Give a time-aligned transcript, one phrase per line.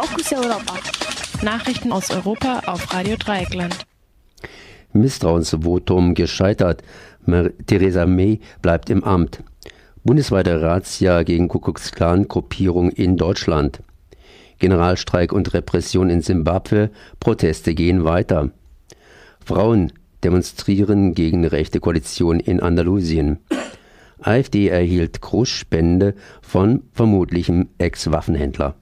[0.00, 0.78] Fokus Europa.
[1.42, 3.76] Nachrichten aus Europa auf Radio Dreieckland.
[4.94, 6.82] Misstrauensvotum gescheitert.
[7.66, 9.44] Theresa May bleibt im Amt.
[10.02, 13.82] Bundesweite Razzia gegen Kuckucksklan-Gruppierung in Deutschland.
[14.58, 16.90] Generalstreik und Repression in Simbabwe.
[17.18, 18.52] Proteste gehen weiter.
[19.44, 19.92] Frauen
[20.24, 23.40] demonstrieren gegen rechte Koalition in Andalusien.
[24.18, 28.76] AfD erhielt Großspende von vermutlichem Ex-Waffenhändler.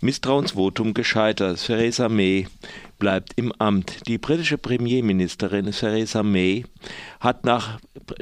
[0.00, 1.58] Misstrauensvotum gescheitert.
[1.64, 2.46] Theresa May
[3.00, 4.06] bleibt im Amt.
[4.06, 6.64] Die britische Premierministerin Theresa May
[7.18, 7.80] hat nach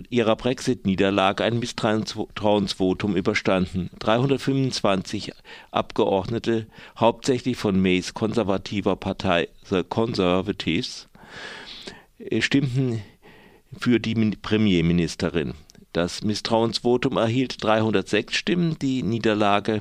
[0.09, 3.91] ihrer Brexit-Niederlage ein Misstrauensvotum überstanden.
[3.99, 5.33] 325
[5.71, 6.67] Abgeordnete,
[6.99, 11.09] hauptsächlich von Mays konservativer Partei The Conservatives,
[12.39, 13.03] stimmten
[13.79, 15.53] für die Premierministerin.
[15.93, 19.81] Das Misstrauensvotum erhielt 306 Stimmen, die Niederlage äh,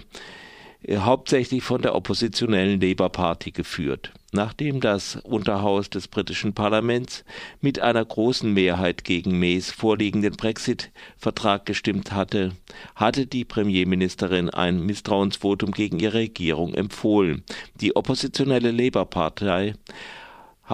[0.92, 4.12] hauptsächlich von der oppositionellen Labour Party geführt.
[4.32, 7.24] Nachdem das Unterhaus des britischen Parlaments
[7.62, 12.52] mit einer großen Mehrheit gegen Mays vorliegenden Brexit-Vertrag gestimmt hatte,
[12.96, 17.44] hatte die Premierministerin ein Misstrauensvotum gegen ihre Regierung empfohlen.
[17.80, 19.76] Die oppositionelle Labour-Partei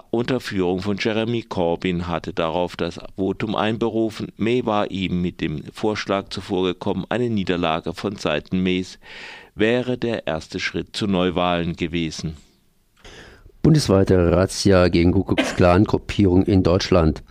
[0.09, 4.31] unter Führung von Jeremy Corbyn hatte darauf das Votum einberufen.
[4.37, 8.99] May war ihm mit dem Vorschlag zuvorgekommen, eine Niederlage von Seiten Mays
[9.55, 12.37] wäre der erste Schritt zu Neuwahlen gewesen.
[13.61, 17.21] Bundesweite Razzia gegen Kuckucksklan-Gruppierung in Deutschland.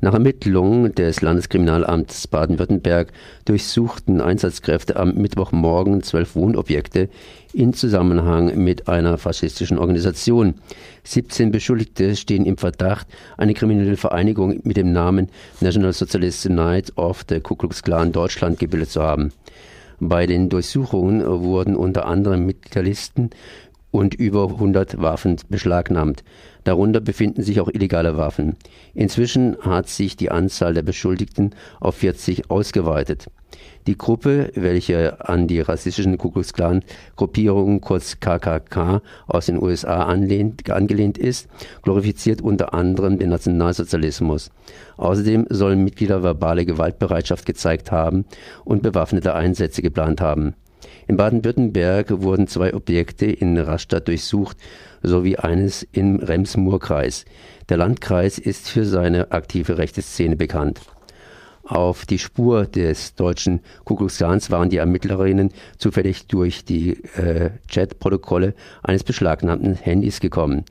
[0.00, 3.12] Nach Ermittlungen des Landeskriminalamts Baden-Württemberg
[3.46, 7.08] durchsuchten Einsatzkräfte am Mittwochmorgen zwölf Wohnobjekte
[7.54, 10.54] in Zusammenhang mit einer faschistischen Organisation.
[11.04, 13.06] 17 Beschuldigte stehen im Verdacht,
[13.38, 15.28] eine kriminelle Vereinigung mit dem Namen
[15.60, 19.32] National Socialist Unite of the Ku Klux Klan Deutschland gebildet zu haben.
[19.98, 23.30] Bei den Durchsuchungen wurden unter anderem Mitgliederlisten
[23.90, 26.24] und über 100 Waffen beschlagnahmt.
[26.64, 28.56] Darunter befinden sich auch illegale Waffen.
[28.94, 33.26] Inzwischen hat sich die Anzahl der Beschuldigten auf 40 ausgeweitet.
[33.86, 36.82] Die Gruppe, welche an die rassistischen Ku Klux Klan
[37.14, 41.48] Gruppierungen kurz KKK aus den USA anlehnt, angelehnt ist,
[41.82, 44.50] glorifiziert unter anderem den Nationalsozialismus.
[44.96, 48.24] Außerdem sollen Mitglieder verbale Gewaltbereitschaft gezeigt haben
[48.64, 50.54] und bewaffnete Einsätze geplant haben.
[51.06, 54.56] In Baden-Württemberg wurden zwei Objekte in Rastatt durchsucht
[55.02, 57.24] sowie eines im Rems-Murr-Kreis.
[57.68, 60.80] Der Landkreis ist für seine aktive rechte Szene bekannt.
[61.64, 67.50] Auf die Spur des deutschen Ku Klux Klans waren die Ermittlerinnen zufällig durch die äh,
[67.68, 68.54] Chatprotokolle
[68.84, 70.64] eines beschlagnahmten Handys gekommen.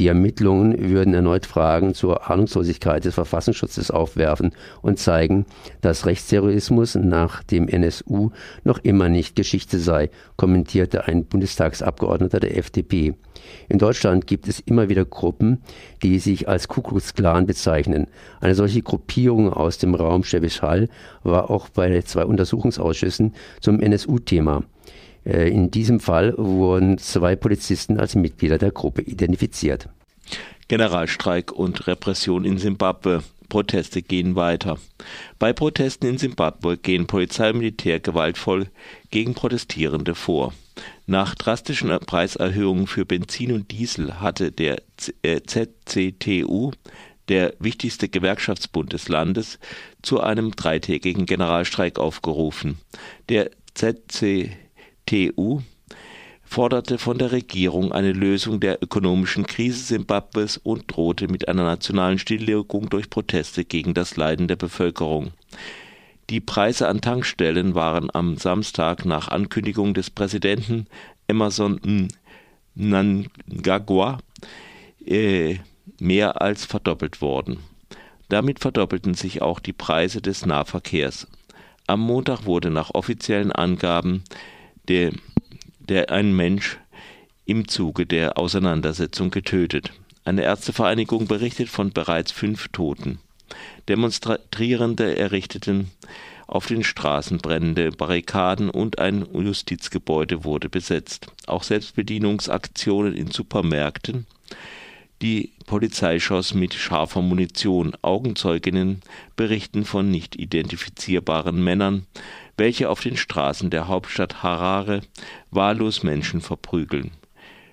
[0.00, 5.46] Die Ermittlungen würden erneut Fragen zur Ahnungslosigkeit des Verfassungsschutzes aufwerfen und zeigen,
[5.82, 8.30] dass Rechtsterrorismus nach dem NSU
[8.64, 13.14] noch immer nicht Geschichte sei, kommentierte ein Bundestagsabgeordneter der FDP.
[13.68, 15.62] In Deutschland gibt es immer wieder Gruppen,
[16.02, 18.08] die sich als Ku bezeichnen.
[18.40, 20.88] Eine solche Gruppierung aus dem Raum Schwäbisch Hall
[21.22, 24.64] war auch bei zwei Untersuchungsausschüssen zum NSU-Thema.
[25.24, 29.88] Äh, in diesem Fall wurden zwei Polizisten als Mitglieder der Gruppe identifiziert.
[30.68, 33.22] Generalstreik und Repression in Simbabwe.
[33.48, 34.78] Proteste gehen weiter.
[35.38, 38.68] Bei Protesten in Simbabwe gehen Polizei und Militär gewaltvoll
[39.10, 40.54] gegen Protestierende vor.
[41.06, 46.76] Nach drastischen Preiserhöhungen für Benzin und Diesel hatte der ZCTU, äh,
[47.28, 49.58] der wichtigste Gewerkschaftsbund des Landes,
[50.02, 52.78] zu einem dreitägigen Generalstreik aufgerufen.
[53.28, 54.48] Der ZCTU
[55.06, 55.60] TU
[56.42, 62.18] forderte von der Regierung eine Lösung der ökonomischen Krise Simbabwes und drohte mit einer nationalen
[62.18, 65.32] Stilllegung durch Proteste gegen das Leiden der Bevölkerung.
[66.30, 70.86] Die Preise an Tankstellen waren am Samstag nach Ankündigung des Präsidenten
[71.28, 72.08] Emerson
[72.74, 74.18] Mnangagwa
[75.04, 75.58] äh,
[75.98, 77.58] mehr als verdoppelt worden.
[78.28, 81.26] Damit verdoppelten sich auch die Preise des Nahverkehrs.
[81.86, 84.24] Am Montag wurde nach offiziellen Angaben
[84.88, 85.12] der,
[85.78, 86.78] der ein Mensch
[87.44, 89.92] im Zuge der Auseinandersetzung getötet.
[90.24, 93.18] Eine Ärztevereinigung berichtet von bereits fünf Toten.
[93.88, 95.90] Demonstrierende errichteten
[96.46, 101.28] auf den Straßen brennende Barrikaden und ein Justizgebäude wurde besetzt.
[101.46, 104.26] Auch Selbstbedienungsaktionen in Supermärkten.
[105.22, 107.96] Die Polizei schoss mit scharfer Munition.
[108.02, 109.00] Augenzeuginnen
[109.36, 112.06] berichten von nicht identifizierbaren Männern,
[112.56, 115.00] welche auf den Straßen der Hauptstadt Harare
[115.50, 117.10] wahllos Menschen verprügeln,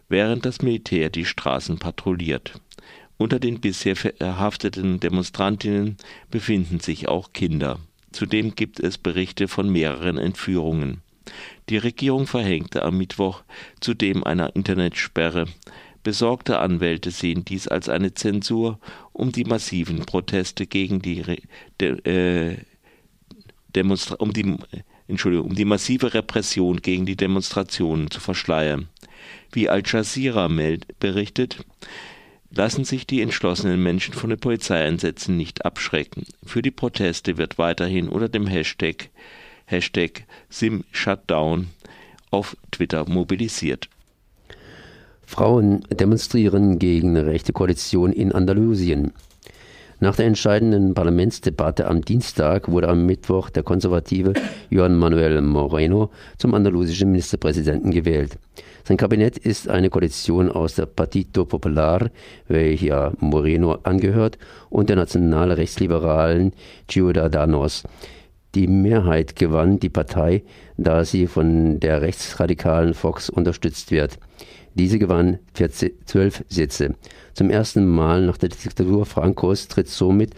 [0.10, 2.60] während das Militär die Straßen patrouilliert.
[3.18, 5.98] Unter den bisher verhafteten Demonstrantinnen
[6.32, 7.80] befinden sich auch Kinder.
[8.12, 11.02] Zudem gibt es Berichte von mehreren Entführungen.
[11.70, 13.44] Die Regierung verhängte am Mittwoch
[13.80, 15.46] zudem eine Internetsperre.
[16.04, 18.80] Besorgte Anwälte sehen dies als eine Zensur,
[19.14, 21.24] um die massiven Proteste gegen die
[21.80, 22.58] de, äh,
[23.76, 24.58] Demonstra um die
[25.08, 28.88] Entschuldigung, um die massive Repression gegen die Demonstrationen zu verschleiern.
[29.52, 30.50] Wie Al Jazeera
[31.00, 31.64] berichtet,
[32.50, 36.26] lassen sich die entschlossenen Menschen von den Polizeieinsätzen nicht abschrecken.
[36.46, 39.10] Für die Proteste wird weiterhin unter dem Hashtag,
[39.66, 41.68] Hashtag SimShutdown
[42.30, 43.90] auf Twitter mobilisiert.
[45.26, 49.14] Frauen demonstrieren gegen eine rechte Koalition in Andalusien.
[50.04, 54.34] Nach der entscheidenden Parlamentsdebatte am Dienstag wurde am Mittwoch der konservative
[54.72, 56.10] Juan Manuel Moreno
[56.40, 58.40] zum andalusischen Ministerpräsidenten gewählt.
[58.84, 62.10] Sein Kabinett ist eine Koalition aus der Partito Popular,
[62.48, 64.40] welcher Moreno angehört,
[64.72, 66.54] und der national-rechtsliberalen
[66.90, 67.84] Ciudadanos.
[68.56, 70.42] Die Mehrheit gewann die Partei,
[70.78, 74.18] da sie von der rechtsradikalen Fox unterstützt wird.
[74.76, 76.96] Diese gewann 12 Sitze.
[77.34, 80.32] Zum ersten Mal nach der Diktatur Francos tritt somit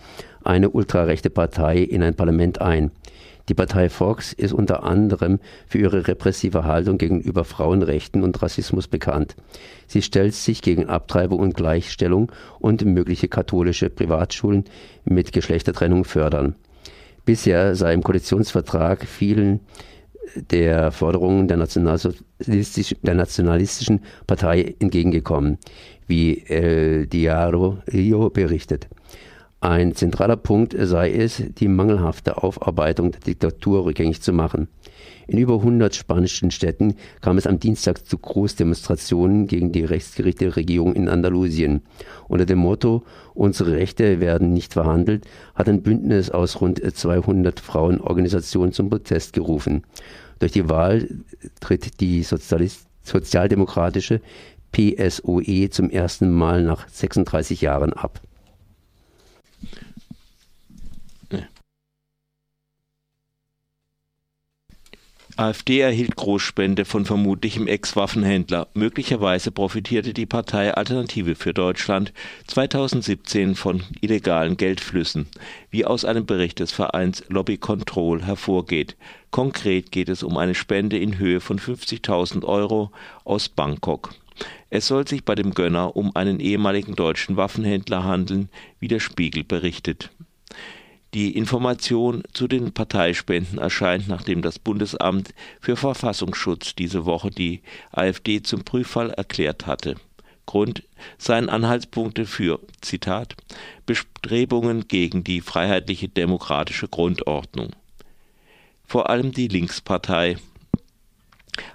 [0.44, 2.91] eine ultrarechte Partei in ein Parlament ein.
[3.50, 9.35] Die Partei Fox ist unter anderem für ihre repressive Haltung gegenüber Frauenrechten und Rassismus bekannt.
[9.85, 14.63] Sie stellt sich gegen Abtreibung und Gleichstellung und mögliche katholische Privatschulen
[15.03, 16.56] mit Geschlechtertrennung fördern.
[17.25, 19.59] Bisher sei im Koalitionsvertrag vielen
[20.35, 25.57] der Forderungen der, der nationalistischen Partei entgegengekommen,
[26.07, 27.79] wie El Diario
[28.29, 28.87] berichtet.
[29.63, 34.68] Ein zentraler Punkt sei es, die mangelhafte Aufarbeitung der Diktatur rückgängig zu machen.
[35.25, 40.94] In über 100 spanischen Städten kam es am Dienstag zu Großdemonstrationen gegen die rechtsgerichtete Regierung
[40.94, 41.81] in Andalusien.
[42.27, 43.04] Unter dem Motto
[43.36, 45.24] Unsere Rechte werden nicht verhandelt
[45.56, 49.83] hat ein Bündnis aus rund 200 Frauenorganisationen zum Protest gerufen.
[50.39, 51.07] Durch die Wahl
[51.62, 54.19] tritt die Sozialist sozialdemokratische
[54.74, 58.19] PSOE zum ersten Mal nach 36 Jahren ab.
[65.43, 68.69] AfD erhielt Großspende von vermutlichem Ex-Waffenhändler.
[68.75, 72.13] Möglicherweise profitierte die Partei Alternative für Deutschland
[72.47, 75.27] 2017 von illegalen Geldflüssen,
[75.69, 78.95] wie aus einem Bericht des Vereins Lobby Control hervorgeht.
[79.31, 82.91] Konkret geht es um eine Spende in Höhe von 50.000 Euro
[83.25, 84.11] aus Bangkok.
[84.69, 88.47] Es soll sich bei dem Gönner um einen ehemaligen deutschen Waffenhändler handeln,
[88.79, 90.09] wie der Spiegel berichtet.
[91.13, 97.62] Die Information zu den Parteispenden erscheint, nachdem das Bundesamt für Verfassungsschutz diese Woche die
[97.92, 99.95] AfD zum Prüffall erklärt hatte.
[100.48, 100.83] Grund
[101.19, 103.36] seien Anhaltspunkte für, Zitat,
[103.86, 107.69] Bestrebungen gegen die freiheitliche demokratische Grundordnung.
[108.83, 110.38] Vor allem die Linkspartei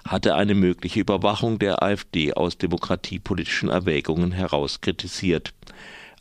[0.05, 5.53] hatte eine mögliche Überwachung der AfD aus demokratiepolitischen Erwägungen heraus kritisiert.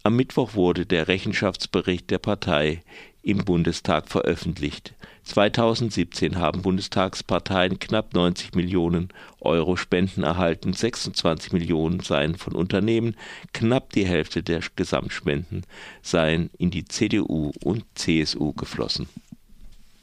[0.05, 2.83] Am Mittwoch wurde der Rechenschaftsbericht der Partei
[3.23, 4.95] im Bundestag veröffentlicht.
[5.25, 9.09] 2017 haben Bundestagsparteien knapp 90 Millionen
[9.41, 13.15] Euro Spenden erhalten, 26 Millionen seien von Unternehmen,
[13.53, 15.65] knapp die Hälfte der Gesamtspenden
[16.03, 19.09] seien in die CDU und CSU geflossen